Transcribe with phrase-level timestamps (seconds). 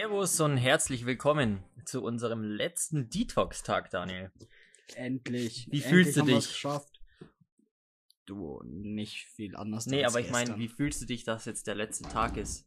[0.00, 4.32] Servus und herzlich willkommen zu unserem letzten Detox-Tag, Daniel.
[4.94, 5.66] Endlich.
[5.70, 6.48] Wie Endlich fühlst du dich?
[6.48, 7.02] geschafft.
[8.24, 9.84] Du, nicht viel anders.
[9.84, 12.66] Nee, aber ich meine, wie fühlst du dich, dass jetzt der letzte Tag ist?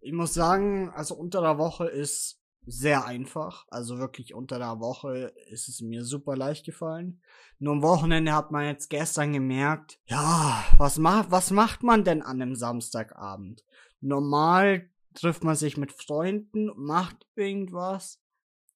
[0.00, 3.66] Ich muss sagen, also unter der Woche ist sehr einfach.
[3.68, 7.20] Also wirklich unter der Woche ist es mir super leicht gefallen.
[7.58, 12.22] Nur am Wochenende hat man jetzt gestern gemerkt, ja, was macht, was macht man denn
[12.22, 13.62] an einem Samstagabend?
[14.00, 18.20] Normal trifft man sich mit Freunden, macht irgendwas.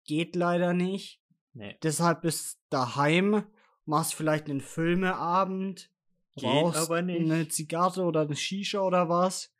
[0.05, 1.20] Geht leider nicht.
[1.53, 1.77] Nee.
[1.83, 3.45] Deshalb bist daheim,
[3.84, 5.91] machst vielleicht einen Filmeabend,
[6.37, 7.20] Geht rauchst aber nicht.
[7.20, 9.53] eine Zigarre oder eine Shisha oder was.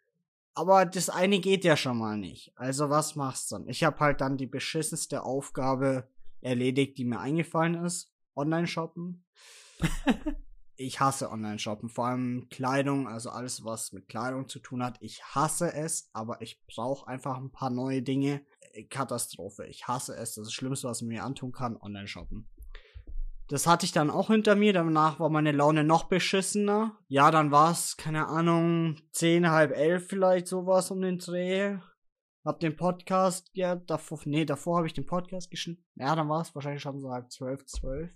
[0.55, 2.53] Aber das eine geht ja schon mal nicht.
[2.57, 3.69] Also was machst du dann?
[3.69, 6.09] Ich habe halt dann die beschissenste Aufgabe
[6.41, 8.13] erledigt, die mir eingefallen ist.
[8.35, 9.25] Online shoppen.
[10.81, 14.97] ich hasse Online shoppen, vor allem Kleidung, also alles was mit Kleidung zu tun hat.
[15.01, 18.41] Ich hasse es, aber ich brauche einfach ein paar neue Dinge.
[18.73, 19.67] Äh, Katastrophe.
[19.67, 20.35] Ich hasse es.
[20.35, 22.49] Das ist das Schlimmste, was man mir antun kann, Online shoppen.
[23.49, 24.73] Das hatte ich dann auch hinter mir.
[24.73, 26.97] Danach war meine Laune noch beschissener.
[27.09, 31.77] Ja, dann war es, keine Ahnung, zehn, halb elf vielleicht sowas um den Dreh.
[32.43, 35.85] Hab den Podcast, ja, davor, nee, davor habe ich den Podcast geschnitten.
[35.97, 38.11] Ja, dann war es wahrscheinlich schon so halb zwölf, zwölf.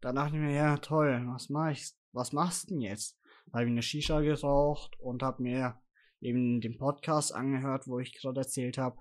[0.00, 3.18] Dann dachte ich mir, ja, toll, was mach ich, was machst du denn jetzt?
[3.52, 5.80] Habe ich eine Shisha geraucht und hab mir
[6.20, 8.98] eben den Podcast angehört, wo ich gerade erzählt habe.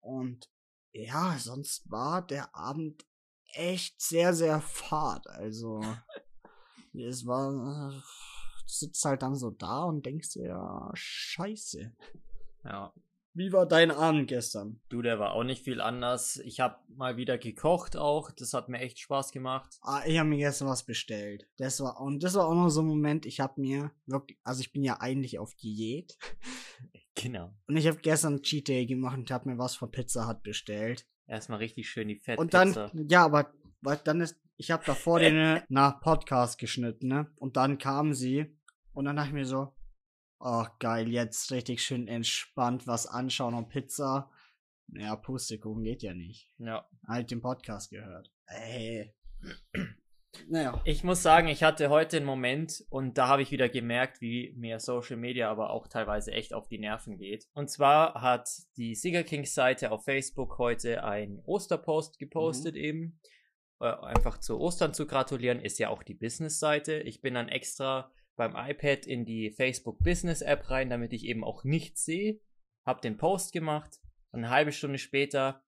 [0.00, 0.50] Und
[0.92, 3.06] ja, sonst war der Abend
[3.52, 5.26] echt sehr, sehr fad.
[5.28, 5.80] Also,
[6.94, 8.02] es war, du
[8.66, 11.94] sitzt halt dann so da und denkst dir, ja, scheiße.
[12.64, 12.92] Ja.
[13.40, 14.82] Wie war dein Abend gestern?
[14.90, 16.36] Du, der war auch nicht viel anders.
[16.44, 18.30] Ich habe mal wieder gekocht auch.
[18.32, 19.78] Das hat mir echt Spaß gemacht.
[19.80, 21.48] Ah, ich habe mir gestern was bestellt.
[21.56, 24.60] Das war, und das war auch noch so ein Moment, ich habe mir wirklich, also
[24.60, 26.18] ich bin ja eigentlich auf Diät.
[27.14, 27.52] Genau.
[27.66, 31.06] Und ich habe gestern Cheat Day gemacht und habe mir was von Pizza Hut bestellt.
[31.26, 32.40] Erstmal richtig schön die Fettpizza.
[32.40, 37.08] Und dann, ja, aber weil dann ist, ich habe davor den äh, nach Podcast geschnitten,
[37.08, 37.30] ne?
[37.36, 38.56] Und dann kam sie
[38.92, 39.74] und dann dachte ich mir so,
[40.40, 44.30] ach geil, jetzt richtig schön entspannt was anschauen und Pizza.
[44.88, 46.50] Naja, Pustekuchen geht ja nicht.
[46.58, 46.88] Ja.
[47.06, 48.32] Halt den Podcast gehört.
[48.46, 49.14] Ey.
[50.48, 50.80] Naja.
[50.84, 54.54] Ich muss sagen, ich hatte heute einen Moment und da habe ich wieder gemerkt, wie
[54.56, 57.46] mir Social Media aber auch teilweise echt auf die Nerven geht.
[57.52, 63.20] Und zwar hat die Sieger Kings Seite auf Facebook heute einen Osterpost gepostet eben.
[63.80, 67.00] Äh, einfach zu Ostern zu gratulieren, ist ja auch die Business-Seite.
[67.00, 71.44] Ich bin dann extra beim iPad in die Facebook Business App rein, damit ich eben
[71.44, 72.40] auch nichts sehe.
[72.84, 74.00] Hab den Post gemacht
[74.32, 75.62] eine halbe Stunde später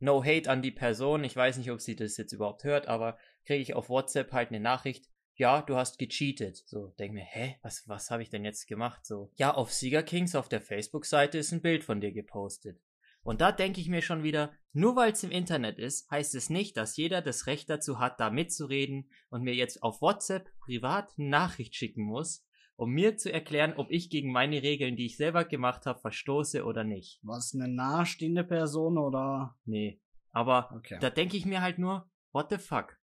[0.00, 1.24] No hate an die Person.
[1.24, 3.16] Ich weiß nicht, ob sie das jetzt überhaupt hört, aber
[3.46, 5.08] kriege ich auf WhatsApp halt eine Nachricht.
[5.36, 6.62] Ja, du hast gecheatet.
[6.66, 9.06] So, denk mir, hä, was, was habe ich denn jetzt gemacht?
[9.06, 12.80] So, ja, auf Sieger Kings auf der Facebook-Seite ist ein Bild von dir gepostet.
[13.24, 16.50] Und da denke ich mir schon wieder, nur weil es im Internet ist, heißt es
[16.50, 21.12] nicht, dass jeder das Recht dazu hat, da mitzureden und mir jetzt auf WhatsApp privat
[21.18, 22.46] eine Nachricht schicken muss,
[22.76, 26.64] um mir zu erklären, ob ich gegen meine Regeln, die ich selber gemacht habe, verstoße
[26.64, 27.18] oder nicht.
[27.22, 29.56] Was eine nahestehende Person oder?
[29.64, 30.00] Nee.
[30.30, 30.98] Aber Okay.
[31.00, 32.98] da denke ich mir halt nur, what the fuck?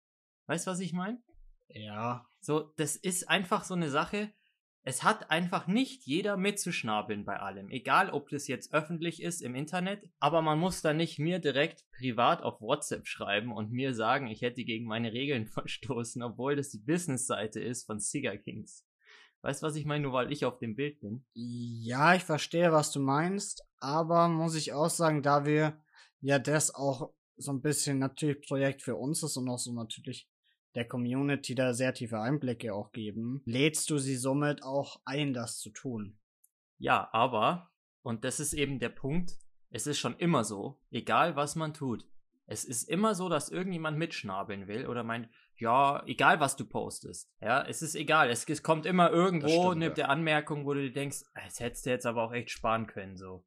[0.48, 1.22] Weißt du, was ich meine?
[1.68, 2.26] Ja.
[2.40, 4.32] So, das ist einfach so eine Sache.
[4.88, 7.70] Es hat einfach nicht jeder mitzuschnabeln bei allem.
[7.70, 10.10] Egal, ob das jetzt öffentlich ist im Internet.
[10.22, 14.42] Aber man muss da nicht mir direkt privat auf WhatsApp schreiben und mir sagen, ich
[14.42, 18.88] hätte gegen meine Regeln verstoßen, obwohl das die Business-Seite ist von Cigar Kings.
[19.42, 20.04] Weißt du, was ich meine?
[20.04, 21.26] Nur weil ich auf dem Bild bin.
[21.34, 25.84] Ja, ich verstehe, was du meinst, aber muss ich auch sagen, da wir
[26.22, 30.30] ja das auch so ein bisschen natürlich Projekt für uns ist und auch so natürlich
[30.78, 35.60] der Community da sehr tiefe Einblicke auch geben, lädst du sie somit auch ein, das
[35.60, 36.18] zu tun.
[36.78, 37.72] Ja, aber,
[38.04, 39.38] und das ist eben der Punkt,
[39.72, 42.08] es ist schon immer so, egal was man tut.
[42.46, 47.34] Es ist immer so, dass irgendjemand mitschnabeln will oder meint, ja, egal was du postest.
[47.42, 48.30] Ja, es ist egal.
[48.30, 49.94] Es, es kommt immer irgendwo stimmt, eine ja.
[49.94, 52.86] der Anmerkung, wo du dir denkst, "Ah, das hättest du jetzt aber auch echt sparen
[52.86, 53.44] können, so.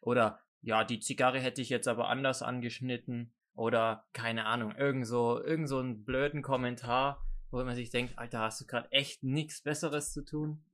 [0.00, 3.32] Oder, ja, die Zigarre hätte ich jetzt aber anders angeschnitten.
[3.54, 8.40] Oder, keine Ahnung, irgend so, irgend so einen blöden Kommentar, wo man sich denkt, Alter,
[8.40, 10.64] hast du gerade echt nichts Besseres zu tun?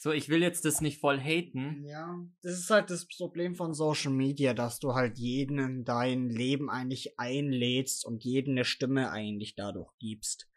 [0.00, 1.84] So, ich will jetzt das nicht voll haten.
[1.84, 6.28] Ja, das ist halt das Problem von Social Media, dass du halt jeden in dein
[6.28, 10.48] Leben eigentlich einlädst und jedem eine Stimme eigentlich dadurch gibst.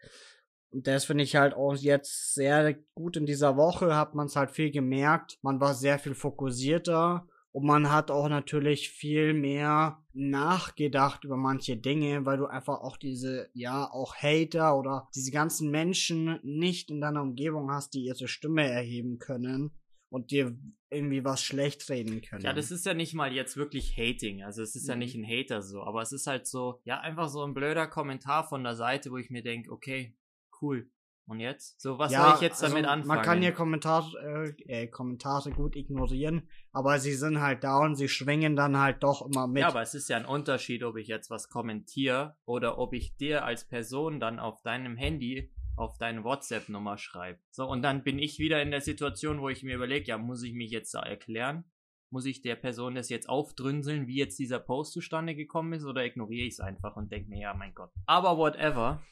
[0.71, 4.35] Und das finde ich halt auch jetzt sehr gut in dieser Woche, hat man es
[4.35, 5.37] halt viel gemerkt.
[5.43, 11.77] Man war sehr viel fokussierter und man hat auch natürlich viel mehr nachgedacht über manche
[11.77, 17.01] Dinge, weil du einfach auch diese, ja, auch Hater oder diese ganzen Menschen nicht in
[17.01, 19.71] deiner Umgebung hast, die ihre Stimme erheben können
[20.09, 20.57] und dir
[20.89, 22.43] irgendwie was schlecht reden können.
[22.43, 24.43] Ja, das ist ja nicht mal jetzt wirklich Hating.
[24.43, 25.23] Also es ist ja nicht Mhm.
[25.23, 28.63] ein Hater so, aber es ist halt so, ja, einfach so ein blöder Kommentar von
[28.63, 30.15] der Seite, wo ich mir denke, okay,
[30.61, 30.89] cool.
[31.29, 31.79] Und jetzt?
[31.79, 33.07] So, was soll ich jetzt damit also, anfangen?
[33.07, 37.93] Man kann ja Kommentar, äh, äh, Kommentare gut ignorieren, aber sie sind halt da und
[37.93, 39.61] sie schwingen dann halt doch immer mit.
[39.61, 43.15] Ja, aber es ist ja ein Unterschied, ob ich jetzt was kommentiere oder ob ich
[43.15, 47.39] dir als Person dann auf deinem Handy auf deine WhatsApp-Nummer schreibe.
[47.51, 50.41] So, und dann bin ich wieder in der Situation, wo ich mir überlege, ja, muss
[50.41, 51.63] ich mich jetzt da erklären?
[52.09, 56.03] Muss ich der Person das jetzt aufdrünseln, wie jetzt dieser Post zustande gekommen ist, oder
[56.03, 57.91] ignoriere ich es einfach und denke mir, ja, mein Gott.
[58.07, 59.03] Aber whatever.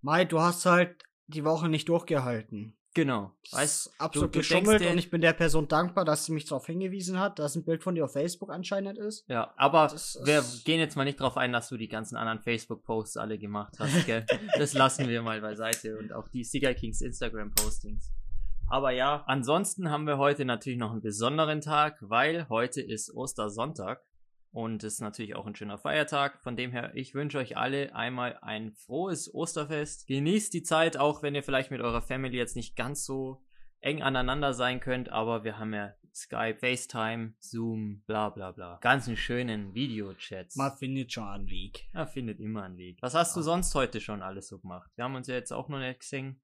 [0.00, 2.76] Mai, du hast halt die Woche nicht durchgehalten.
[2.96, 3.32] Genau.
[3.52, 6.64] Weißt, absolut du denkst geschummelt und ich bin der Person dankbar, dass sie mich darauf
[6.64, 9.28] hingewiesen hat, dass ein Bild von dir auf Facebook anscheinend ist.
[9.28, 12.40] Ja, aber Das wir gehen jetzt mal nicht drauf ein, dass du die ganzen anderen
[12.40, 14.24] Facebook-Posts alle gemacht hast, gell?
[14.56, 18.12] das lassen wir mal beiseite und auch die Cigar Kings Instagram-Postings.
[18.68, 24.02] Aber ja, ansonsten haben wir heute natürlich noch einen besonderen Tag, weil heute ist Ostersonntag
[24.56, 26.42] und ist natürlich auch ein schöner Feiertag.
[26.42, 30.06] Von dem her, ich wünsche euch alle einmal ein frohes Osterfest.
[30.06, 33.44] Genießt die Zeit, auch wenn ihr vielleicht mit eurer Family jetzt nicht ganz so
[33.80, 38.78] eng aneinander sein könnt, aber wir haben ja Skype, FaceTime, Zoom, bla bla bla.
[38.80, 40.56] Ganz einen schönen Videochats.
[40.56, 41.90] Man findet schon einen Weg.
[41.92, 42.96] Ja, findet immer einen Weg.
[43.02, 44.90] Was hast du sonst heute schon alles so gemacht?
[44.96, 46.40] Wir haben uns ja jetzt auch noch nicht gesehen.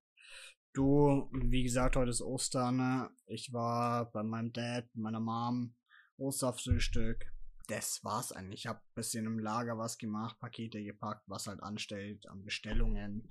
[0.75, 2.77] Du, wie gesagt, heute ist Ostern.
[2.77, 3.11] ne?
[3.25, 5.75] Ich war bei meinem Dad, meiner Mom,
[6.19, 7.33] Osterfrühstück.
[7.73, 8.61] Das war's eigentlich.
[8.61, 13.31] Ich habe ein bisschen im Lager was gemacht, Pakete gepackt, was halt anstellt an Bestellungen.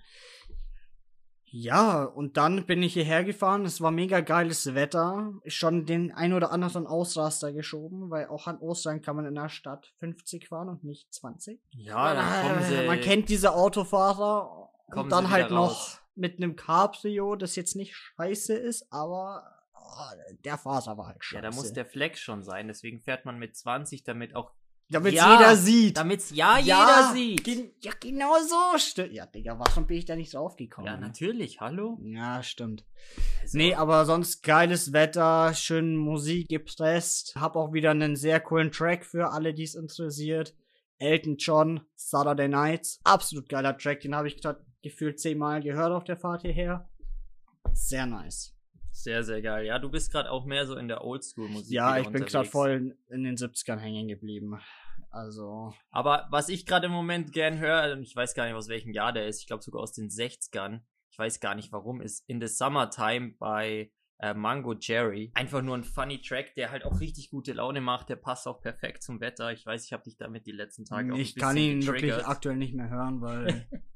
[1.53, 3.65] Ja, und dann bin ich hierher gefahren.
[3.65, 5.33] Es war mega geiles Wetter.
[5.43, 9.35] Ich schon den ein oder anderen Ausraster geschoben, weil auch an Ostern kann man in
[9.35, 11.61] der Stadt 50 fahren und nicht 20.
[11.71, 12.87] Ja, dann kommen sie.
[12.87, 16.01] Man kennt diese Autofahrer und dann halt noch raus.
[16.15, 19.43] mit einem Cabrio, das jetzt nicht scheiße ist, aber
[20.45, 21.35] der Fahrer war halt scheiße.
[21.35, 22.67] Ja, da muss der Flex schon sein.
[22.67, 24.51] Deswegen fährt man mit 20, damit auch.
[24.89, 25.95] Damit Ja, jeder sieht.
[25.95, 27.43] Damit's ja, Ja, jeder sieht.
[27.45, 29.01] Gen ja, genau so.
[29.03, 30.91] Ja, Digga, warum bin ich da nicht draufgekommen?
[30.91, 31.61] Ja, natürlich.
[31.61, 31.97] Hallo?
[32.03, 32.85] Ja, stimmt.
[33.41, 37.35] Also, Nee, aber sonst geiles Wetter, schön Musik gepresst.
[37.37, 40.53] Hab auch wieder einen sehr coolen Track für alle, die es interessiert.
[40.97, 42.99] Elton John, Saturday Nights.
[43.05, 46.89] Absolut geiler Track, den habe ich gerade gefühlt zehnmal gehört auf der Fahrt hierher.
[47.73, 48.53] Sehr nice.
[48.91, 49.65] Sehr, sehr geil.
[49.65, 51.71] Ja, du bist gerade auch mehr so in der Oldschool-Musik.
[51.71, 54.59] Ja, ich bin gerade voll in, den 70ern hängen geblieben.
[55.09, 58.69] Also, Aber was ich gerade im Moment gern höre, und ich weiß gar nicht, aus
[58.69, 62.01] welchem Jahr der ist, ich glaube sogar aus den 60ern, ich weiß gar nicht warum,
[62.01, 65.31] ist In the Summertime bei äh, Mango Jerry.
[65.33, 68.61] Einfach nur ein funny Track, der halt auch richtig gute Laune macht, der passt auch
[68.61, 69.51] perfekt zum Wetter.
[69.51, 72.57] Ich weiß, ich habe dich damit die letzten Tage auch ich kann ihn wirklich aktuell
[72.57, 73.67] nicht mehr hören, weil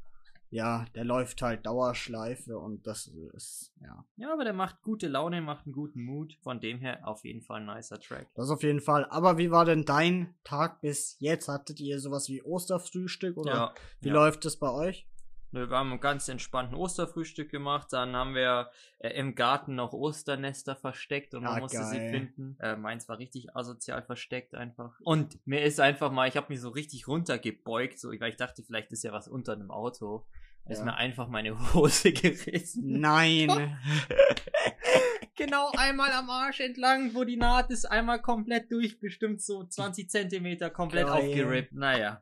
[0.50, 4.06] ja, der läuft halt Dauerschleife und das ist, ja.
[4.16, 6.38] Ja, aber der macht gute Laune, macht einen guten Mut.
[6.42, 8.28] Von dem her auf jeden Fall ein nicer Track.
[8.36, 9.06] Das auf jeden Fall.
[9.06, 11.48] Aber wie war denn dein Tag bis jetzt?
[11.48, 14.14] Hattet ihr sowas wie Osterfrühstück oder Ja, wie ja.
[14.14, 15.08] läuft es bei euch?
[15.56, 17.88] Nö, Wir haben einen ganz entspannten Osterfrühstück gemacht.
[17.94, 18.70] Dann haben wir
[19.00, 22.10] äh, im Garten noch Osternester versteckt und man Ah, musste sie geil.
[22.12, 22.58] finden.
[22.60, 25.00] Äh, meins war richtig asozial versteckt einfach.
[25.06, 28.64] Und mir ist einfach mal, ich habe mich so richtig runtergebeugt, so, weil ich dachte,
[28.64, 30.26] vielleicht ist ja was unter einem Auto.
[30.68, 30.86] Ist Ja.
[30.86, 33.00] mir einfach meine Hose gerissen.
[33.00, 33.48] Nein.
[35.38, 40.10] genau einmal am Arsch entlang, wo die Naht ist, einmal komplett durch, bestimmt so 20
[40.10, 41.14] Zentimeter komplett Geil.
[41.30, 41.72] aufgerippt.
[41.74, 42.22] Naja.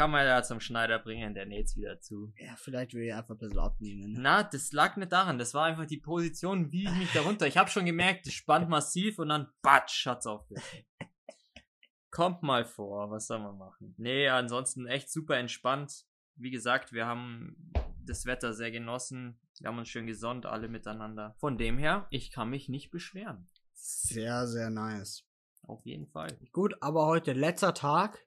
[0.00, 2.32] Kann man ja zum Schneider bringen, der näht's wieder zu.
[2.38, 4.16] ja, vielleicht will ich einfach ein bisschen abnehmen.
[4.16, 5.38] Na, das lag nicht daran.
[5.38, 7.46] Das war einfach die Position, wie ich mich darunter.
[7.46, 10.64] Ich habe schon gemerkt, das spannt massiv und dann batsch, hat's aufgehört.
[12.10, 13.94] Kommt mal vor, was soll man machen?
[13.98, 16.06] Nee, ansonsten echt super entspannt.
[16.34, 17.70] Wie gesagt, wir haben
[18.02, 19.38] das Wetter sehr genossen.
[19.58, 21.36] Wir haben uns schön gesonnt, alle miteinander.
[21.40, 23.50] Von dem her, ich kann mich nicht beschweren.
[23.74, 25.26] Sehr, sehr nice.
[25.60, 26.38] Auf jeden Fall.
[26.52, 28.18] Gut, aber heute letzter Tag.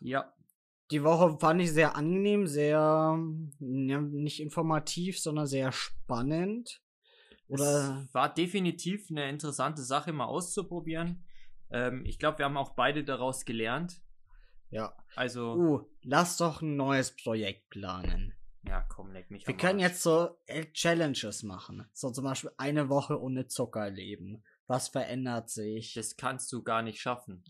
[0.00, 0.32] Ja,
[0.90, 3.18] Die Woche fand ich sehr angenehm, sehr
[3.60, 6.80] ja, nicht informativ, sondern sehr spannend.
[7.48, 11.24] Oder es war definitiv eine interessante Sache, mal auszuprobieren.
[11.70, 14.00] Ähm, ich glaube, wir haben auch beide daraus gelernt.
[14.70, 14.94] ja.
[15.16, 18.34] Also, Uh, lass doch ein neues Projekt planen.
[18.64, 21.88] ja, komm, leck mich Wir können jetzt so äh, Challenges machen.
[21.92, 24.44] So zum Beispiel eine Woche ohne Zucker leben.
[24.66, 25.94] Was verändert sich?
[25.94, 27.42] Das kannst du gar nicht schaffen.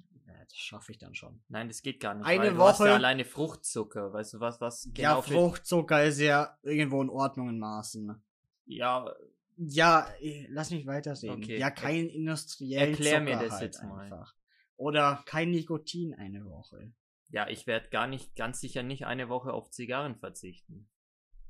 [0.49, 1.41] Ja, das schaffe ich dann schon.
[1.49, 2.27] Nein, das geht gar nicht.
[2.27, 4.13] Eine du hast Woche- ja alleine Fruchtzucker.
[4.13, 8.23] Weißt du was, was ja, genau für- Fruchtzucker ist ja irgendwo in Ordnung in Maßen.
[8.67, 9.13] Ja,
[9.61, 11.43] Ja, eh, lass mich weitersehen.
[11.43, 11.59] Okay.
[11.59, 14.05] Ja, kein industriellen Erklär Zucker mir das halt jetzt mal.
[14.05, 14.35] einfach.
[14.77, 16.93] Oder kein Nikotin eine Woche.
[17.31, 20.89] ja, ich werde gar nicht, ganz sicher nicht eine Woche auf Zigarren verzichten.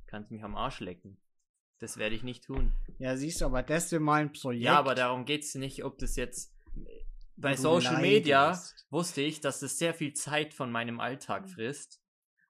[0.07, 1.17] Kannst mich am Arsch lecken.
[1.77, 2.73] Das werde ich nicht tun.
[2.97, 4.65] Ja, siehst du, aber das wäre mal ein Projekt.
[4.65, 6.51] Ja, aber darum geht es nicht, ob das jetzt.
[7.41, 8.01] Bei Social.
[8.01, 11.49] Media wusste ich, dass das sehr viel Zeit von meinem Alltag Mhm.
[11.49, 12.01] frisst.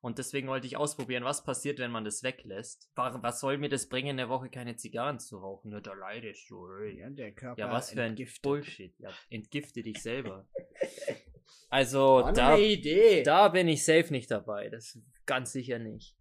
[0.02, 2.90] Und deswegen wollte ich ausprobieren, was passiert, wenn man das weglässt.
[2.96, 5.72] Wa- Was soll mir das bringen, eine Woche keine Zigarren zu rauchen?
[5.84, 6.70] Da leidest du.
[6.84, 8.42] Ja, der Körper Ja, was für ein entgiftet.
[8.42, 8.94] Bullshit.
[8.98, 10.48] Ja, entgifte dich selber.
[11.72, 13.22] Also, da, Idee.
[13.22, 14.70] da bin ich safe nicht dabei.
[14.70, 16.16] Das ganz sicher nicht.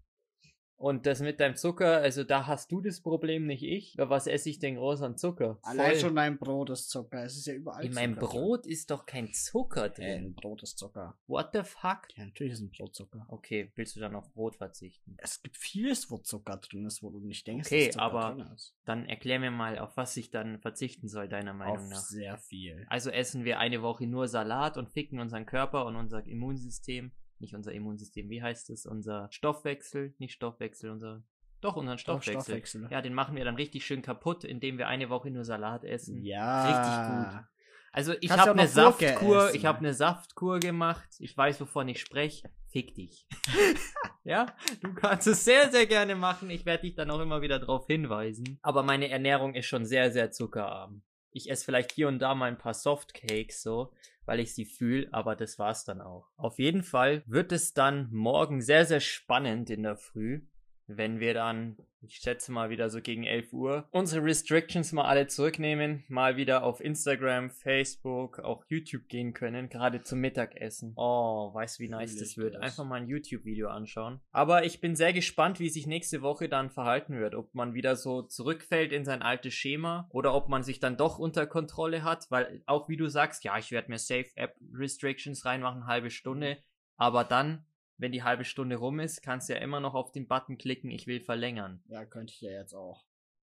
[0.79, 3.97] Und das mit deinem Zucker, also da hast du das Problem, nicht ich.
[3.99, 5.59] Was esse ich denn groß an Zucker?
[5.63, 6.01] Allein Voll.
[6.01, 7.25] schon dein Brot ist Zucker.
[7.25, 10.05] Es ist ja überall In meinem Brot ist doch kein Zucker drin.
[10.05, 10.27] Äh, drin.
[10.27, 11.19] ein Brot ist Zucker.
[11.27, 12.03] What the fuck?
[12.15, 13.27] Ja, natürlich ist ein Brot Zucker.
[13.29, 15.17] Okay, willst du dann auf Brot verzichten?
[15.19, 18.35] Es gibt vieles, wo Zucker drin ist, wo du nicht denkst, Okay, dass Zucker aber
[18.37, 18.77] drin ist.
[18.85, 21.99] Dann erklär mir mal, auf was ich dann verzichten soll, deiner Meinung Auf nach.
[21.99, 22.87] sehr viel.
[22.89, 27.11] Also essen wir eine Woche nur Salat und ficken unseren Körper und unser Immunsystem.
[27.41, 28.87] Nicht unser Immunsystem, wie heißt es?
[28.87, 31.23] Unser Stoffwechsel, nicht Stoffwechsel, unser.
[31.61, 32.43] Doch, unseren Doch, Stoffwechsel.
[32.43, 32.89] Stoffwechsel.
[32.91, 36.23] Ja, den machen wir dann richtig schön kaputt, indem wir eine Woche nur Salat essen.
[36.25, 36.65] Ja.
[36.65, 37.45] Richtig gut.
[37.93, 41.09] Also ich habe eine Saftkur, ich habe eine Saftkur gemacht.
[41.19, 42.51] Ich weiß, wovon ich spreche.
[42.69, 43.27] Fick dich.
[44.25, 44.47] ja,
[44.83, 46.51] du kannst es sehr, sehr gerne machen.
[46.51, 48.59] Ich werde dich dann auch immer wieder darauf hinweisen.
[48.63, 51.03] Aber meine Ernährung ist schon sehr, sehr zuckerarm.
[51.33, 53.93] Ich esse vielleicht hier und da mal ein paar Softcakes so,
[54.29, 56.29] weil ich sie fühle, aber das war's dann auch.
[56.37, 60.43] Auf jeden Fall wird es dann morgen sehr, sehr spannend in der Früh,
[60.89, 65.27] wenn wir dann, ich schätze mal wieder so gegen 11 Uhr, unsere Restrictions mal alle
[65.27, 70.95] zurücknehmen, mal wieder auf Instagram, Facebook, auch YouTube gehen können, gerade zum Mittagessen.
[70.97, 72.57] Oh, weißt du, wie nice das wird?
[72.57, 74.21] Einfach mal ein YouTube-Video anschauen.
[74.33, 77.35] Aber ich bin sehr gespannt, wie sich nächste Woche dann verhalten wird.
[77.35, 81.19] Ob man wieder so zurückfällt in sein altes Schema oder ob man sich dann doch
[81.19, 85.45] unter Kontrolle hat, weil auch wie du sagst, ja, ich werde mir Safe App Restrictions
[85.45, 86.59] reinmachen, halbe Stunde,
[86.97, 87.67] aber dann
[87.99, 90.91] wenn die halbe Stunde rum ist, kannst du ja immer noch auf den Button klicken,
[90.91, 91.83] ich will verlängern.
[91.89, 93.05] Ja, könnte ich ja jetzt auch.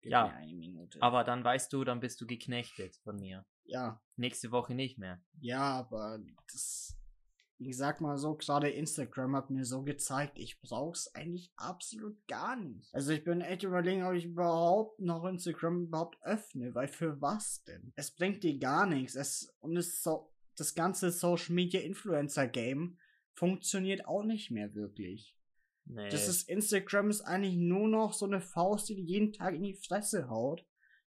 [0.02, 0.26] Gib Ja.
[0.26, 1.00] mir eine Minute.
[1.00, 3.44] Aber dann weißt du, dann bist du geknechtet von mir.
[3.64, 5.20] ja, Nächste Woche nicht mehr.
[5.40, 6.18] ja, aber
[6.52, 6.96] das.
[7.64, 12.56] Ich sag mal so, gerade Instagram hat mir so gezeigt, ich brauch's eigentlich absolut gar
[12.56, 12.92] nicht.
[12.92, 17.62] Also ich bin echt überlegen, ob ich überhaupt noch Instagram überhaupt öffne, weil für was
[17.62, 17.92] denn?
[17.94, 19.14] Es bringt dir gar nichts.
[19.14, 22.98] Es, und es so, das ganze Social Media Influencer Game
[23.34, 25.36] funktioniert auch nicht mehr wirklich.
[25.84, 26.08] Nee.
[26.10, 29.62] Das ist Instagram ist eigentlich nur noch so eine Faust, die dir jeden Tag in
[29.62, 30.64] die Fresse haut.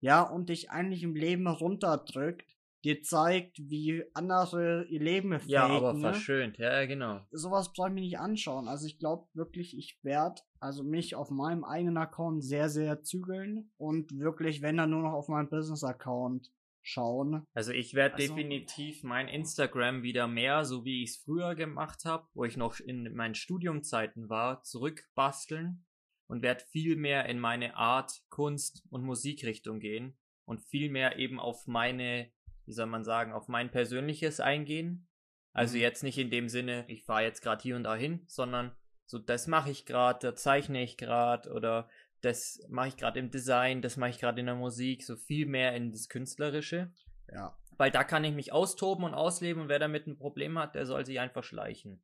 [0.02, 5.50] Ja, und dich eigentlich im Leben runterdrückt, dir zeigt, wie andere ihr Leben faken.
[5.50, 6.00] ja, aber ne?
[6.00, 7.20] verschönt, ja, genau.
[7.32, 8.70] Sowas brauche ich mir nicht anschauen.
[8.70, 13.72] Also ich glaube wirklich, ich werde also mich auf meinem eigenen Account sehr, sehr zügeln
[13.78, 16.50] und wirklich, wenn dann nur noch auf meinem Business-Account
[16.82, 17.46] schauen.
[17.54, 22.06] Also ich werde Also- definitiv mein Instagram wieder mehr, so wie ich es früher gemacht
[22.06, 25.86] habe, wo ich noch in meinen Studiumzeiten war, zurückbasteln
[26.28, 31.40] und werde viel mehr in meine Art, Kunst und Musikrichtung gehen und viel mehr eben
[31.40, 32.32] auf meine,
[32.66, 35.08] wie soll man sagen, auf mein persönliches eingehen.
[35.54, 35.82] Also Mhm.
[35.82, 39.18] jetzt nicht in dem Sinne, ich fahre jetzt gerade hier und da hin, sondern so,
[39.18, 41.90] das mache ich gerade, da zeichne ich gerade oder
[42.22, 45.46] das mache ich gerade im Design, das mache ich gerade in der Musik, so viel
[45.46, 46.92] mehr in das Künstlerische.
[47.32, 47.58] Ja.
[47.78, 50.86] Weil da kann ich mich austoben und ausleben und wer damit ein Problem hat, der
[50.86, 52.02] soll sich einfach schleichen.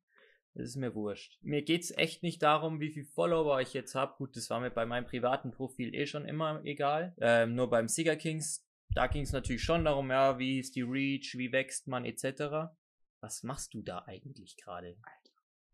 [0.54, 1.38] Das ist mir wurscht.
[1.42, 4.14] Mir geht's echt nicht darum, wie viel Follower ich jetzt habe.
[4.16, 7.14] Gut, das war mir bei meinem privaten Profil eh schon immer egal.
[7.20, 10.82] Ähm, nur beim Sieger Kings, da ging es natürlich schon darum, ja, wie ist die
[10.82, 12.72] Reach, wie wächst man etc.
[13.20, 14.96] Was machst du da eigentlich gerade?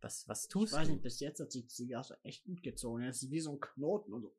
[0.02, 0.94] Was, was Ich tust weiß du?
[0.94, 3.04] nicht, bis jetzt hat die Zigarre echt gut gezogen.
[3.04, 4.34] Es ist wie so ein Knoten und so.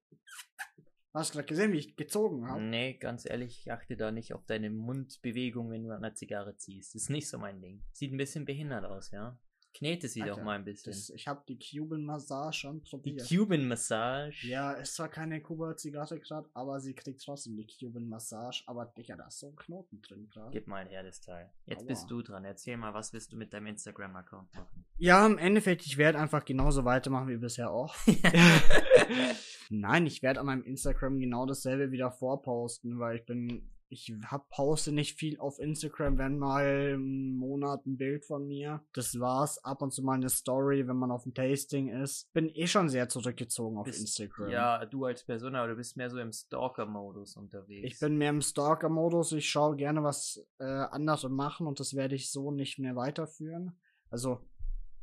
[1.13, 2.61] Hast du gerade gesehen, wie ich gezogen habe?
[2.61, 6.57] Nee, ganz ehrlich, ich achte da nicht auf deine Mundbewegung, wenn du an der Zigarre
[6.57, 6.95] ziehst.
[6.95, 7.83] Das ist nicht so mein Ding.
[7.93, 9.39] Sieht ein bisschen behindert aus, ja?
[9.73, 10.93] Knete sie doch Alter, mal ein bisschen.
[10.93, 13.27] Das, ich habe die Cuban Massage schon Die probiert.
[13.27, 14.47] Cuban Massage.
[14.47, 18.63] ja, ist zwar keine Kuba-Zigarre gerade, aber sie kriegt trotzdem die Cuban Massage.
[18.67, 20.51] Aber Digga, da ist so ein Knoten drin gerade.
[20.51, 21.49] Gib mal her das Teil.
[21.65, 21.87] Jetzt Aua.
[21.87, 22.45] bist du dran.
[22.45, 24.85] Erzähl mal, was willst du mit deinem Instagram-Account machen?
[24.99, 27.95] Ja, im Endeffekt, ich werde einfach genauso weitermachen wie bisher auch.
[29.69, 34.49] Nein, ich werde an meinem Instagram genau dasselbe wieder vorposten, weil ich bin, ich hab,
[34.49, 38.83] poste nicht viel auf Instagram, wenn mal im Monat ein Bild von mir.
[38.93, 39.63] Das war's.
[39.63, 42.31] Ab und zu mal eine Story, wenn man auf dem Tasting ist.
[42.33, 44.49] Bin eh schon sehr zurückgezogen auf Bist- Instagram.
[44.49, 47.93] Ja, du als Person, aber du bist mehr so im Stalker-Modus unterwegs.
[47.93, 49.31] Ich bin mehr im Stalker-Modus.
[49.33, 53.79] Ich schaue gerne, was äh, andere machen und das werde ich so nicht mehr weiterführen.
[54.09, 54.39] Also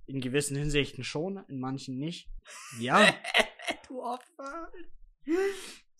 [0.06, 2.28] in gewissen Hinsichten schon, in manchen nicht.
[2.80, 3.00] Ja.
[3.88, 4.70] du Opfer.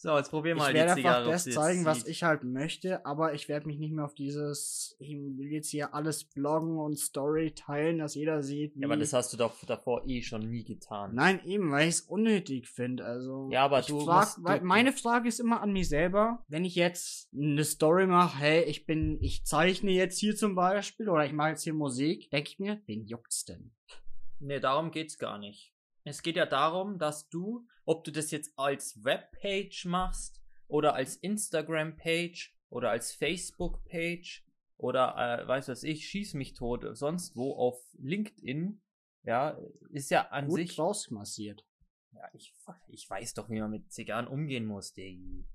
[0.03, 1.17] So, jetzt probier mal ich die werde Zigarre.
[1.19, 3.93] einfach ob das sie jetzt zeigen, was ich halt möchte, aber ich werde mich nicht
[3.93, 8.75] mehr auf dieses, ich will jetzt hier alles bloggen und Story teilen, dass jeder sieht,
[8.77, 8.81] wie.
[8.81, 11.15] Ja, aber das hast du doch davor eh schon nie getan.
[11.15, 13.05] Nein, eben, weil ich es unnötig finde.
[13.05, 15.91] Also, Ja, aber ich du frag, musst- du- weil meine Frage ist immer an mich
[15.91, 20.55] selber, wenn ich jetzt eine Story mache, hey, ich bin, ich zeichne jetzt hier zum
[20.55, 23.73] Beispiel oder ich mache jetzt hier Musik, denke ich mir, wen juckt's denn?
[24.39, 25.75] Nee, darum geht's gar nicht.
[26.05, 31.17] Es geht ja darum, dass du, ob du das jetzt als Webpage machst oder als
[31.17, 37.83] Instagram-Page oder als Facebook-Page oder, äh, weiß was ich, schieß mich tot, sonst wo auf
[37.99, 38.81] LinkedIn,
[39.25, 39.59] ja,
[39.91, 40.79] ist ja an Gut sich.
[40.79, 41.67] rausmassiert.
[42.13, 42.55] Ja, ich,
[42.89, 45.47] ich weiß doch, wie man mit Zigarren umgehen muss, Diggi.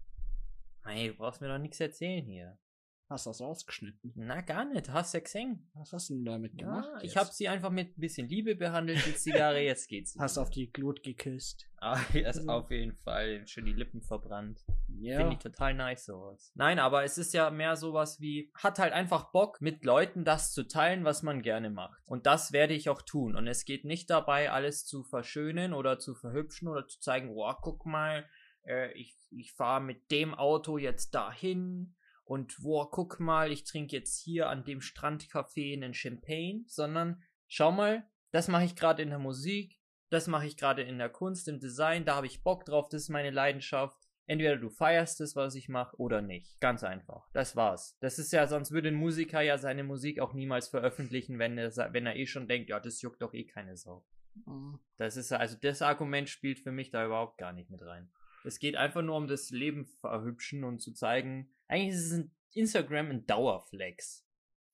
[0.83, 2.59] Hey, du brauchst mir doch nichts erzählen hier.
[3.07, 4.13] Hast das rausgeschnitten?
[4.15, 5.69] Na, gar nicht, hast ja gesehen.
[5.75, 6.89] Was hast du denn damit gemacht?
[6.91, 10.17] Ja, ich habe sie einfach mit ein bisschen Liebe behandelt, die Zigarre, jetzt geht's.
[10.17, 10.41] Hast wieder.
[10.41, 11.67] auf die Glut geküsst.
[11.77, 14.65] Ah, also auf jeden Fall schön die Lippen verbrannt.
[14.87, 15.17] Ja.
[15.17, 16.51] Finde ich total nice sowas.
[16.55, 20.51] Nein, aber es ist ja mehr sowas wie, hat halt einfach Bock, mit Leuten das
[20.51, 22.01] zu teilen, was man gerne macht.
[22.07, 23.35] Und das werde ich auch tun.
[23.35, 27.53] Und es geht nicht dabei, alles zu verschönen oder zu verhübschen oder zu zeigen, oh,
[27.61, 28.25] guck mal,
[28.65, 31.93] äh, ich, ich fahre mit dem Auto jetzt dahin.
[32.25, 37.71] Und wow, guck mal, ich trinke jetzt hier an dem Strandcafé einen Champagne, sondern schau
[37.71, 39.79] mal, das mache ich gerade in der Musik,
[40.09, 43.03] das mache ich gerade in der Kunst, im Design, da habe ich Bock drauf, das
[43.03, 43.95] ist meine Leidenschaft.
[44.27, 46.59] Entweder du feierst es, was ich mache, oder nicht.
[46.59, 47.29] Ganz einfach.
[47.31, 47.95] Das war's.
[47.99, 51.71] Das ist ja, sonst würde ein Musiker ja seine Musik auch niemals veröffentlichen, wenn er,
[51.93, 54.03] wenn er eh schon denkt, ja, das juckt doch eh keine Sau.
[54.45, 54.79] Mhm.
[54.97, 58.11] Das ist also das Argument spielt für mich da überhaupt gar nicht mit rein.
[58.45, 62.31] Es geht einfach nur um das Leben verhübschen und zu zeigen, eigentlich ist es ein
[62.53, 64.25] Instagram ein Dauerflex.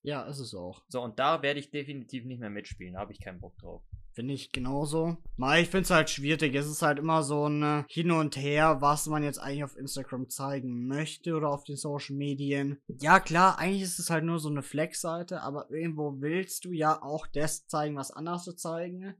[0.04, 0.84] Ja, ist es auch.
[0.88, 3.84] So, und da werde ich definitiv nicht mehr mitspielen, da habe ich keinen Bock drauf.
[4.13, 5.18] Finde ich genauso.
[5.38, 6.53] Mal, ich finde es halt schwierig.
[6.53, 9.77] Es ist halt immer so ein äh, Hin und Her, was man jetzt eigentlich auf
[9.77, 12.81] Instagram zeigen möchte oder auf den Social Medien.
[13.00, 17.01] Ja, klar, eigentlich ist es halt nur so eine Flex-Seite, aber irgendwo willst du ja
[17.01, 19.16] auch das zeigen, was anders zu zeigen.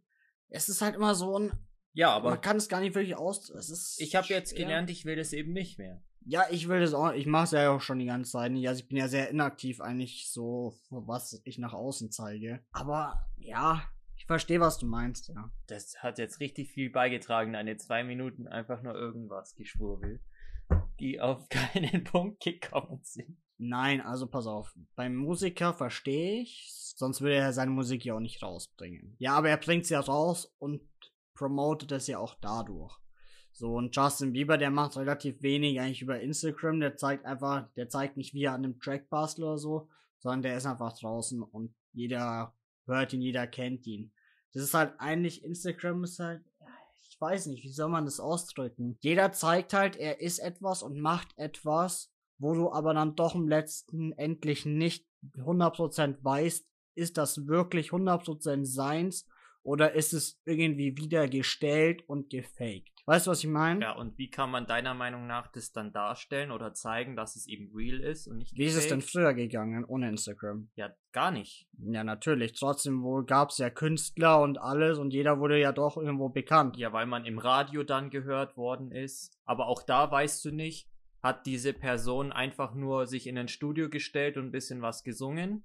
[0.50, 1.52] Es ist halt immer so ein,
[1.93, 3.49] Ja, aber man kann es gar nicht wirklich aus.
[3.49, 6.01] Es ist ich habe jetzt gelernt, ich will das eben nicht mehr.
[6.23, 7.13] Ja, ich will das auch.
[7.13, 8.67] Ich mache es ja auch schon die ganze Zeit nicht.
[8.67, 12.63] Also ich bin ja sehr inaktiv eigentlich so, was ich nach außen zeige.
[12.71, 13.84] Aber ja,
[14.15, 15.51] ich verstehe, was du meinst, ja.
[15.67, 20.21] Das hat jetzt richtig viel beigetragen, eine zwei Minuten einfach nur irgendwas geschwurbelt,
[20.99, 23.38] die auf keinen Punkt gekommen sind.
[23.58, 24.73] Nein, also pass auf.
[24.95, 29.15] Beim Musiker verstehe ich, sonst würde er seine Musik ja auch nicht rausbringen.
[29.17, 30.82] Ja, aber er bringt sie ja raus und
[31.41, 32.95] promotet es ja auch dadurch.
[33.51, 36.80] So, und Justin Bieber, der macht relativ wenig eigentlich über Instagram.
[36.80, 40.43] Der zeigt einfach, der zeigt nicht, wie er an einem Track bastelt oder so, sondern
[40.43, 42.54] der ist einfach draußen und jeder
[42.86, 44.13] hört ihn, jeder kennt ihn.
[44.54, 46.43] Das ist halt eigentlich, Instagram ist halt,
[47.10, 48.99] ich weiß nicht, wie soll man das ausdrücken?
[49.01, 53.47] Jeder zeigt halt, er ist etwas und macht etwas, wo du aber dann doch im
[53.47, 59.25] letzten endlich nicht 100% weißt, ist das wirklich 100% seins
[59.63, 62.91] oder ist es irgendwie wieder gestellt und gefaked?
[63.06, 63.82] Weißt du, was ich meine?
[63.82, 67.47] Ja, und wie kann man deiner Meinung nach das dann darstellen oder zeigen, dass es
[67.47, 69.12] eben real ist und nicht Wie ist es denn gefaked?
[69.12, 70.69] früher gegangen ohne Instagram?
[70.76, 71.67] Ja, gar nicht.
[71.80, 72.54] Ja, natürlich.
[72.54, 76.78] Trotzdem wohl gab's ja Künstler und alles und jeder wurde ja doch irgendwo bekannt.
[76.78, 79.36] Ja, weil man im Radio dann gehört worden ist.
[79.45, 80.88] Aber auch da weißt du nicht,
[81.24, 85.63] hat diese Person einfach nur sich in ein Studio gestellt und ein bisschen was gesungen?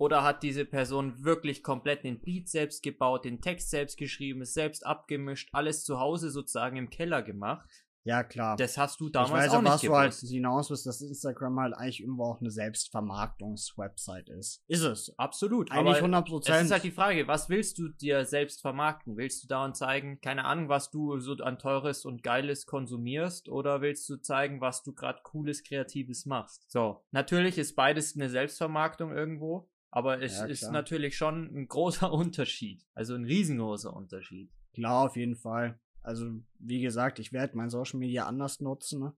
[0.00, 4.54] Oder hat diese Person wirklich komplett den Beat selbst gebaut, den Text selbst geschrieben, es
[4.54, 7.68] selbst abgemischt, alles zu Hause sozusagen im Keller gemacht?
[8.04, 8.56] Ja, klar.
[8.56, 10.32] Das hast du ich damals weiß auch nicht was du halt gewusst.
[10.32, 14.64] hinaus willst, dass Instagram halt eigentlich irgendwo auch eine Selbstvermarktungswebsite ist.
[14.68, 15.12] Ist es.
[15.18, 15.70] Absolut.
[15.70, 16.64] Eigentlich aber 100 Es Prozent.
[16.64, 19.18] ist halt die Frage, was willst du dir selbst vermarkten?
[19.18, 23.82] Willst du dauernd zeigen, keine Ahnung, was du so an teures und geiles konsumierst oder
[23.82, 26.70] willst du zeigen, was du gerade cooles, kreatives machst?
[26.70, 32.12] So, natürlich ist beides eine Selbstvermarktung irgendwo, aber es Ja, ist natürlich schon ein großer
[32.12, 34.50] Unterschied, also ein riesengroßer Unterschied.
[34.72, 35.78] Klar, auf jeden Fall.
[36.02, 39.00] Also, wie gesagt, ich werde mein Social Media anders nutzen.
[39.00, 39.16] Ne?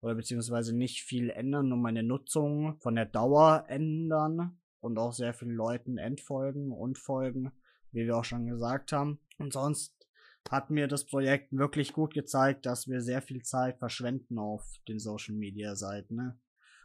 [0.00, 5.34] Oder beziehungsweise nicht viel ändern, nur meine Nutzung von der Dauer ändern und auch sehr
[5.34, 7.52] vielen Leuten entfolgen und folgen,
[7.92, 9.18] wie wir auch schon gesagt haben.
[9.38, 10.08] Und sonst
[10.50, 14.98] hat mir das Projekt wirklich gut gezeigt, dass wir sehr viel Zeit verschwenden auf den
[14.98, 16.38] Social Media Seiten, ne?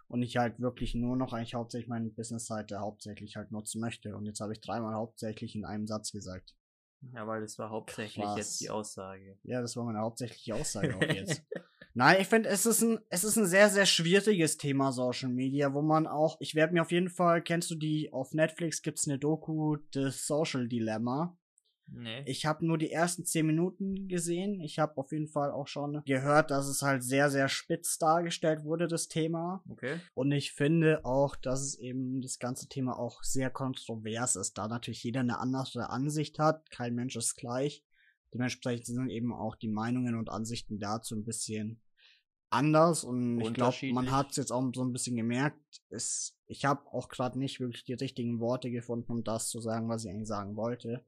[0.07, 4.15] Und ich halt wirklich nur noch eigentlich hauptsächlich meine Business-Seite hauptsächlich halt nutzen möchte.
[4.15, 6.53] Und jetzt habe ich dreimal hauptsächlich in einem Satz gesagt.
[7.11, 8.37] Ja, weil das war hauptsächlich Krass.
[8.37, 9.37] jetzt die Aussage.
[9.43, 11.43] Ja, das war meine hauptsächliche Aussage auch jetzt.
[11.95, 15.73] Nein, ich finde, es ist ein, es ist ein sehr, sehr schwieriges Thema Social Media,
[15.73, 19.07] wo man auch, ich werde mir auf jeden Fall, kennst du die, auf Netflix gibt's
[19.07, 21.37] eine Doku, das Social Dilemma.
[21.87, 22.23] Nee.
[22.25, 24.61] Ich habe nur die ersten zehn Minuten gesehen.
[24.61, 28.63] Ich habe auf jeden Fall auch schon gehört, dass es halt sehr, sehr spitz dargestellt
[28.63, 29.63] wurde, das Thema.
[29.69, 29.99] Okay.
[30.13, 34.67] Und ich finde auch, dass es eben das ganze Thema auch sehr kontrovers ist, da
[34.67, 36.69] natürlich jeder eine andere Ansicht hat.
[36.71, 37.83] Kein Mensch ist gleich.
[38.33, 41.79] Dementsprechend sind eben auch die Meinungen und Ansichten dazu ein bisschen
[42.53, 45.59] anders und ich glaube, man hat es jetzt auch so ein bisschen gemerkt.
[45.89, 49.89] Es, ich habe auch gerade nicht wirklich die richtigen Worte gefunden, um das zu sagen,
[49.89, 51.03] was ich eigentlich sagen wollte.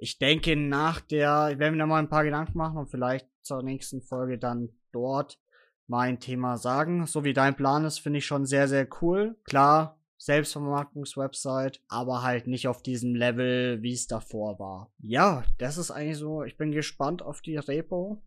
[0.00, 3.28] Ich denke, nach der, ich werde mir da mal ein paar Gedanken machen und vielleicht
[3.42, 5.40] zur nächsten Folge dann dort
[5.88, 7.04] mein Thema sagen.
[7.06, 9.36] So wie dein Plan ist, finde ich schon sehr, sehr cool.
[9.42, 14.92] Klar, Selbstvermarktungswebsite, aber halt nicht auf diesem Level, wie es davor war.
[15.00, 16.44] Ja, das ist eigentlich so.
[16.44, 18.22] Ich bin gespannt auf die Repo.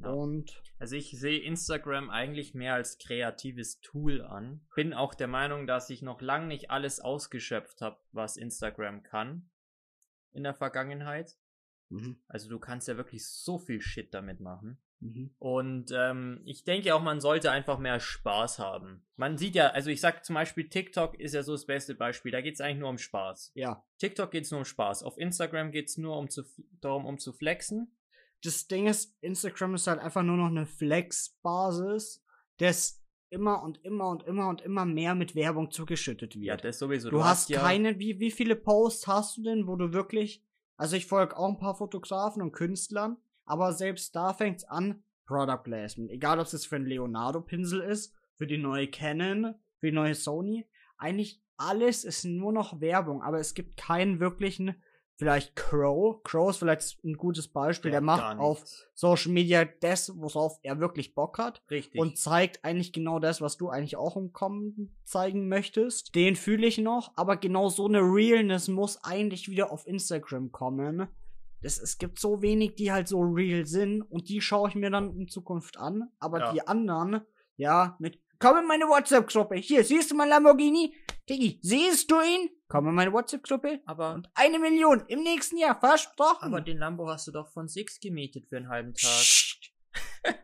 [0.00, 0.10] Ja.
[0.10, 4.60] Und also ich sehe Instagram eigentlich mehr als kreatives Tool an.
[4.76, 9.50] Bin auch der Meinung, dass ich noch lange nicht alles ausgeschöpft habe, was Instagram kann
[10.32, 11.36] in der Vergangenheit.
[11.90, 12.20] Mhm.
[12.28, 14.78] Also du kannst ja wirklich so viel Shit damit machen.
[15.00, 15.30] Mhm.
[15.38, 19.06] Und ähm, ich denke auch, man sollte einfach mehr Spaß haben.
[19.16, 22.32] Man sieht ja, also ich sag zum Beispiel, TikTok ist ja so das beste Beispiel.
[22.32, 23.52] Da geht es eigentlich nur um Spaß.
[23.54, 23.84] Ja.
[23.98, 25.02] TikTok geht es nur um Spaß.
[25.02, 26.42] Auf Instagram geht es nur um zu,
[26.80, 27.94] darum, um zu flexen.
[28.42, 32.24] Das Ding ist, Instagram ist halt einfach nur noch eine Flex-Basis,
[32.58, 36.44] das immer und immer und immer und immer mehr mit Werbung zugeschüttet wird.
[36.44, 37.10] Ja, das sowieso.
[37.10, 39.92] Du, du hast, hast ja keine, wie, wie viele Posts hast du denn, wo du
[39.92, 40.44] wirklich,
[40.76, 45.62] also ich folge auch ein paar Fotografen und Künstlern, aber selbst da fängt's an, Product
[45.62, 46.10] Placement.
[46.10, 50.66] Egal, ob es für ein Leonardo-Pinsel ist, für die neue Canon, für die neue Sony.
[50.96, 54.82] Eigentlich alles ist nur noch Werbung, aber es gibt keinen wirklichen,
[55.18, 56.22] vielleicht Crow.
[56.22, 57.90] Crow ist vielleicht ein gutes Beispiel.
[57.90, 61.62] Ja, der macht auf Social Media das, worauf er wirklich Bock hat.
[61.70, 62.00] Richtig.
[62.00, 66.14] Und zeigt eigentlich genau das, was du eigentlich auch im Kommen zeigen möchtest.
[66.14, 71.08] Den fühle ich noch, aber genau so eine Realness muss eigentlich wieder auf Instagram kommen
[71.60, 74.90] das, es gibt so wenig, die halt so real sind und die schaue ich mir
[74.90, 76.08] dann in Zukunft an.
[76.20, 76.52] Aber ja.
[76.52, 77.22] die anderen,
[77.56, 79.56] ja, mit Komm in meine WhatsApp-Gruppe.
[79.56, 80.94] Hier, siehst du mein Lamborghini?
[81.28, 82.50] Diggi, siehst du ihn?
[82.68, 83.80] Komm in meine WhatsApp-Gruppe.
[83.84, 84.14] Aber.
[84.14, 86.44] Und eine Million im nächsten Jahr, versprochen.
[86.44, 89.24] Aber den Lambo hast du doch von Six gemietet für einen halben Tag.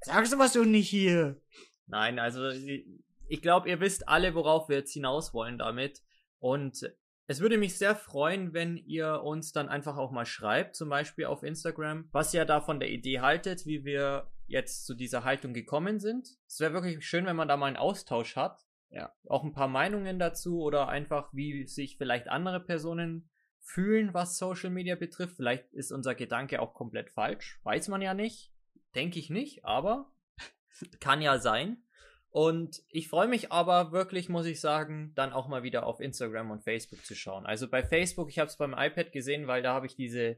[0.00, 1.40] Sagst du was du nicht hier?
[1.86, 6.02] Nein, also, ich glaube, ihr wisst alle, worauf wir jetzt hinaus wollen damit.
[6.40, 6.92] Und
[7.28, 11.26] es würde mich sehr freuen, wenn ihr uns dann einfach auch mal schreibt, zum Beispiel
[11.26, 15.54] auf Instagram, was ihr da von der Idee haltet, wie wir jetzt zu dieser Haltung
[15.54, 16.28] gekommen sind.
[16.46, 18.66] Es wäre wirklich schön, wenn man da mal einen Austausch hat.
[18.90, 19.12] Ja.
[19.28, 24.70] Auch ein paar Meinungen dazu oder einfach, wie sich vielleicht andere Personen fühlen, was Social
[24.70, 25.36] Media betrifft.
[25.36, 27.60] Vielleicht ist unser Gedanke auch komplett falsch.
[27.62, 28.52] Weiß man ja nicht.
[28.94, 30.12] Denke ich nicht, aber
[31.00, 31.84] kann ja sein.
[32.30, 36.50] Und ich freue mich aber wirklich, muss ich sagen, dann auch mal wieder auf Instagram
[36.50, 37.44] und Facebook zu schauen.
[37.44, 40.36] Also bei Facebook, ich habe es beim iPad gesehen, weil da habe ich diese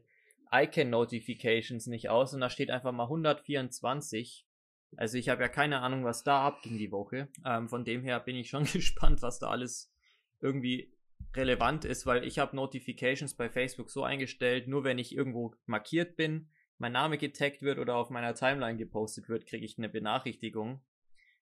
[0.53, 4.47] Icon-Notifications nicht aus und da steht einfach mal 124.
[4.97, 7.29] Also ich habe ja keine Ahnung, was da abging die Woche.
[7.45, 9.93] Ähm, von dem her bin ich schon gespannt, was da alles
[10.41, 10.93] irgendwie
[11.35, 16.17] relevant ist, weil ich habe Notifications bei Facebook so eingestellt, nur wenn ich irgendwo markiert
[16.17, 20.83] bin, mein Name getaggt wird oder auf meiner Timeline gepostet wird, kriege ich eine Benachrichtigung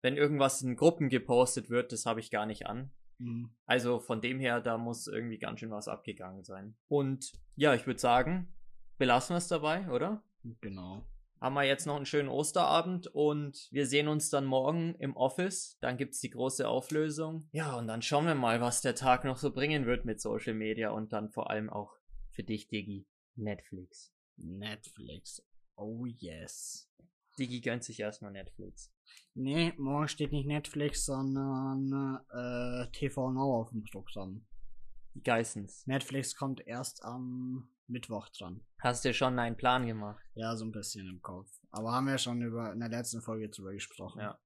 [0.02, 2.90] wenn irgendwas in Gruppen gepostet wird, das habe ich gar nicht an.
[3.18, 3.54] Mhm.
[3.66, 6.76] Also von dem her, da muss irgendwie ganz schön was abgegangen sein.
[6.88, 8.52] Und ja, ich würde sagen,
[9.02, 10.22] belassen wir es dabei, oder?
[10.60, 11.04] Genau.
[11.40, 15.76] Haben wir jetzt noch einen schönen Osterabend und wir sehen uns dann morgen im Office.
[15.80, 17.48] Dann gibt es die große Auflösung.
[17.50, 20.54] Ja, und dann schauen wir mal, was der Tag noch so bringen wird mit Social
[20.54, 21.96] Media und dann vor allem auch
[22.30, 24.14] für dich, Digi, Netflix.
[24.36, 25.44] Netflix.
[25.74, 26.88] Oh yes.
[27.40, 28.92] Digi gönnt sich erstmal Netflix.
[29.34, 34.46] Nee, morgen steht nicht Netflix, sondern äh, TV Now auf dem Programm.
[35.14, 35.88] Die Geissens.
[35.88, 38.60] Netflix kommt erst am Mittwoch dran.
[38.80, 40.24] Hast du schon einen Plan gemacht?
[40.34, 41.48] Ja, so ein bisschen im Kopf.
[41.70, 44.20] Aber haben wir schon über in der letzten Folge drüber gesprochen.
[44.20, 44.38] Ja.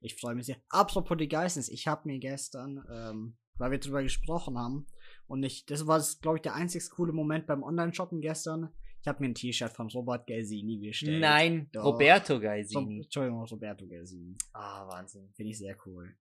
[0.00, 0.56] Ich freue mich sehr.
[0.68, 4.86] Apropos die Geissens, ich habe mir gestern, ähm, weil wir drüber gesprochen haben,
[5.26, 8.72] und ich, das war, glaube ich, der einzig coole Moment beim Online-Shoppen gestern.
[9.00, 11.20] Ich habe mir ein T-Shirt von Robert Gaisini bestellt.
[11.20, 11.84] Nein, Doch.
[11.84, 12.98] Roberto Gaisini.
[12.98, 14.36] So, Entschuldigung, Roberto Gaisini.
[14.52, 15.30] Ah, Wahnsinn.
[15.34, 16.16] Finde ich sehr cool.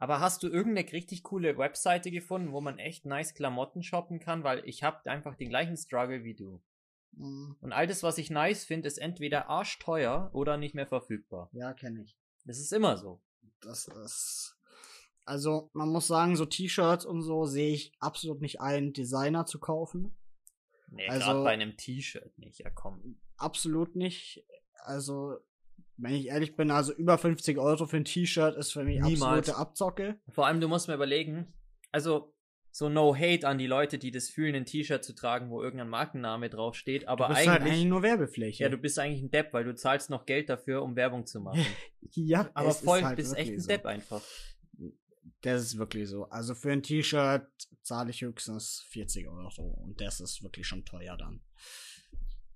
[0.00, 4.44] Aber hast du irgendeine richtig coole Webseite gefunden, wo man echt nice Klamotten shoppen kann?
[4.44, 6.62] Weil ich habe einfach den gleichen Struggle wie du.
[7.12, 7.56] Mhm.
[7.60, 11.50] Und all das, was ich nice finde, ist entweder arschteuer oder nicht mehr verfügbar.
[11.52, 12.16] Ja, kenne ich.
[12.44, 13.20] Das ist immer so.
[13.60, 14.56] Das ist.
[15.24, 19.58] Also, man muss sagen, so T-Shirts und so sehe ich absolut nicht ein, Designer zu
[19.58, 20.16] kaufen.
[20.90, 23.20] Nee, also, gerade bei einem T-Shirt nicht, ja komm.
[23.36, 24.46] Absolut nicht.
[24.84, 25.38] Also,
[25.98, 29.48] wenn ich ehrlich bin, also über 50 Euro für ein T-Shirt ist für mich Niemals.
[29.48, 30.20] absolute Abzocke.
[30.30, 31.52] Vor allem, du musst mir überlegen,
[31.92, 32.34] also
[32.70, 35.88] so no hate an die Leute, die das fühlen, ein T-Shirt zu tragen, wo irgendein
[35.88, 38.62] Markenname draufsteht, aber du bist eigentlich, halt eigentlich nur Werbefläche.
[38.62, 41.40] ja, du bist eigentlich ein Depp, weil du zahlst noch Geld dafür, um Werbung zu
[41.40, 41.66] machen.
[42.12, 43.68] ja, Aber voll, ist halt bist echt ein so.
[43.68, 44.22] Depp einfach.
[45.40, 46.24] Das ist wirklich so.
[46.26, 47.48] Also für ein T-Shirt
[47.82, 49.62] zahle ich höchstens 40 Euro.
[49.84, 51.40] Und das ist wirklich schon teuer dann.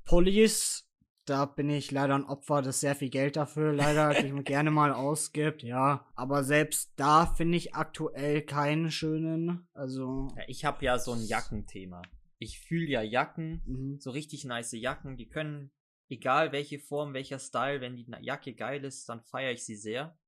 [0.04, 0.88] Pullis,
[1.24, 4.70] da bin ich leider ein Opfer, das sehr viel Geld dafür leider die man gerne
[4.70, 6.06] mal ausgibt, ja.
[6.14, 9.68] Aber selbst da finde ich aktuell keinen schönen.
[9.72, 10.28] Also.
[10.36, 12.02] Ja, ich habe ja so ein Jackenthema.
[12.38, 14.00] Ich fühle ja Jacken, Mhm.
[14.00, 15.70] so richtig nice Jacken, die können,
[16.08, 20.18] egal welche Form, welcher Style, wenn die Jacke geil ist, dann feiere ich sie sehr.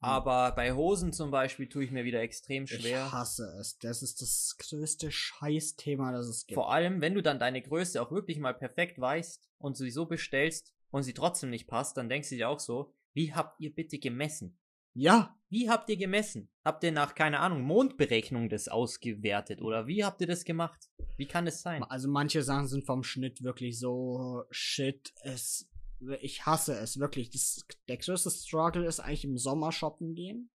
[0.00, 3.10] Aber bei Hosen zum Beispiel tue ich mir wieder extrem Ich schwer.
[3.12, 3.78] hasse es.
[3.78, 6.54] Das ist das größte Scheißthema, das es gibt.
[6.54, 10.06] Vor allem, wenn du dann deine Größe auch wirklich mal perfekt weißt und sie so
[10.06, 13.74] bestellst und sie trotzdem nicht passt, dann denkst du dir auch so, wie habt ihr
[13.74, 14.58] bitte gemessen?
[14.94, 16.50] ja, Wie habt ihr gemessen?
[16.64, 19.62] Habt ihr nach, keine Ahnung, Mondberechnung das ausgewertet?
[19.62, 20.90] Oder wie habt ihr das gemacht?
[21.16, 21.82] Wie kann es sein?
[21.84, 25.12] Also manche Sachen sind vom Schnitt wirklich so shit.
[25.22, 25.67] Es,
[26.20, 27.30] ich hasse es wirklich.
[27.30, 30.50] Das, der größte Struggle ist eigentlich im Sommer shoppen gehen.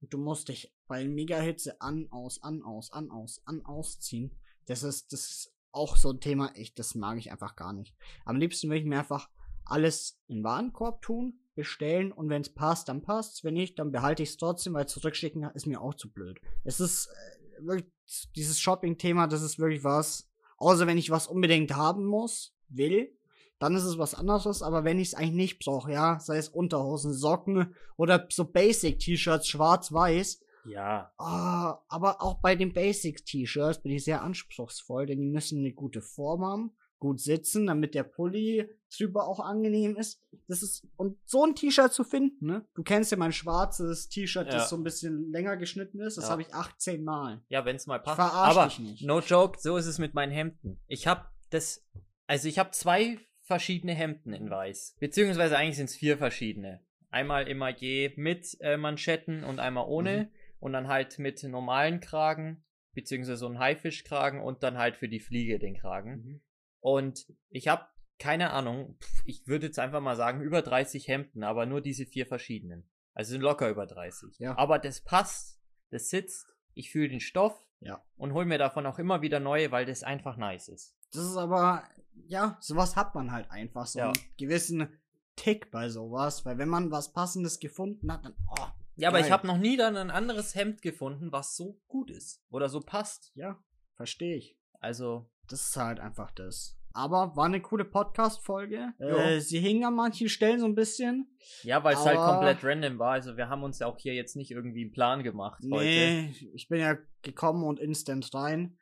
[0.00, 4.32] Und du musst dich bei Mega-Hitze an, aus, an, aus, an, aus, an, ausziehen.
[4.66, 7.96] Das ist, das ist auch so ein Thema, ich, das mag ich einfach gar nicht.
[8.24, 9.28] Am liebsten will ich mir einfach
[9.64, 13.44] alles in Warenkorb tun, bestellen und wenn es passt, dann passt's.
[13.44, 16.40] Wenn nicht, dann behalte ich es trotzdem, weil zurückschicken ist mir auch zu blöd.
[16.64, 17.92] Es ist äh, wirklich
[18.36, 20.30] dieses Shopping-Thema, das ist wirklich was.
[20.56, 23.17] Außer wenn ich was unbedingt haben muss, will,
[23.58, 24.62] dann ist es was anderes.
[24.62, 29.48] Aber wenn ich es eigentlich nicht brauche, ja, sei es Unterhosen, Socken oder so Basic-T-Shirts,
[29.48, 30.40] schwarz-weiß.
[30.66, 35.72] Ja, Ah, aber auch bei den Basic-T-Shirts bin ich sehr anspruchsvoll, denn die müssen eine
[35.72, 40.20] gute Form haben, gut sitzen, damit der Pulli drüber auch angenehm ist.
[40.46, 42.66] Das ist, und so ein T-Shirt zu finden, ne?
[42.74, 44.52] Du kennst ja mein schwarzes T-Shirt, Ja.
[44.58, 46.18] das so ein bisschen länger geschnitten ist.
[46.18, 46.30] Das Ja.
[46.32, 47.40] habe ich 18 Mal.
[47.48, 48.16] ja, wenn es mal passt.
[48.16, 49.04] verarsch Aber nicht.
[49.06, 50.80] no joke, so ist es mit meinen Hemden.
[50.86, 51.82] Ich habe das,
[52.26, 53.18] also ich habe zwei
[53.48, 54.96] verschiedene Hemden in weiß.
[55.00, 56.80] Beziehungsweise eigentlich sind es vier verschiedene.
[57.10, 60.24] Einmal immer je mit äh, Manschetten und einmal ohne.
[60.24, 60.28] Mhm.
[60.60, 65.20] Und dann halt mit normalen Kragen, beziehungsweise so ein Haifischkragen und dann halt für die
[65.20, 66.10] Fliege den Kragen.
[66.10, 66.40] Mhm.
[66.80, 67.86] Und ich habe
[68.18, 72.26] keine Ahnung, ich würde jetzt einfach mal sagen, über 30 Hemden, aber nur diese vier
[72.26, 72.88] verschiedenen.
[73.14, 74.38] Also sind locker über 30.
[74.38, 74.56] Ja.
[74.58, 78.04] Aber das passt, das sitzt, ich fühle den Stoff Ja.
[78.16, 80.97] und hol mir davon auch immer wieder neue, weil das einfach nice ist.
[81.12, 81.82] Das ist aber,
[82.26, 84.06] ja, sowas hat man halt einfach, so Ja.
[84.06, 84.88] einen gewissen
[85.36, 88.66] Tick bei sowas, weil wenn man was Passendes gefunden hat, dann, oh,
[88.96, 89.32] Ja, aber ich Geil.
[89.32, 93.30] habe noch nie dann ein anderes Hemd gefunden, was so gut ist oder so passt.
[93.34, 93.58] ja,
[93.94, 94.56] verstehe ich.
[94.80, 96.74] Also, Das ist halt einfach das.
[96.92, 98.92] Aber war eine coole Podcast-Folge.
[98.98, 101.30] Äh, sie hing an manchen Stellen so ein bisschen.
[101.62, 103.12] ja, weil es halt komplett random war.
[103.12, 105.84] Also, wir haben uns ja auch hier jetzt nicht irgendwie einen Plan gemacht heute.
[105.84, 108.76] Nee, ich bin ja gekommen und instant rein.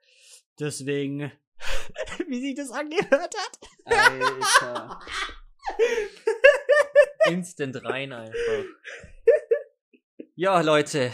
[0.59, 1.31] Deswegen,
[2.29, 3.59] wie sich das angehört hat.
[3.85, 5.01] Alter.
[7.31, 8.65] Instant rein einfach.
[10.35, 11.11] Ja, Leute.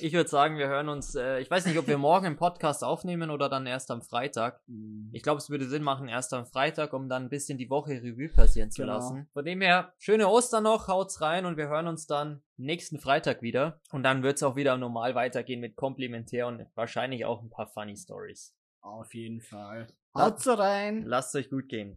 [0.00, 1.14] Ich würde sagen, wir hören uns.
[1.14, 4.60] Äh, ich weiß nicht, ob wir morgen einen Podcast aufnehmen oder dann erst am Freitag.
[5.12, 7.92] Ich glaube, es würde Sinn machen, erst am Freitag, um dann ein bisschen die Woche
[8.02, 8.94] Revue passieren zu Genau.
[8.94, 9.28] lassen.
[9.32, 13.40] Von dem her, schöne Ostern noch, haut's rein und wir hören uns dann nächsten Freitag
[13.40, 13.80] wieder.
[13.92, 17.96] Und dann wird's auch wieder normal weitergehen mit Komplementär und wahrscheinlich auch ein paar Funny
[17.96, 18.52] Stories.
[18.84, 19.86] Auf jeden Fall.
[20.14, 20.26] Ja.
[20.26, 21.04] Haut's rein.
[21.06, 21.96] Lasst euch gut gehen.